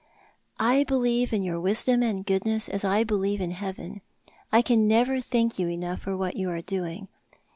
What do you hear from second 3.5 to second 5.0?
Heaven. I can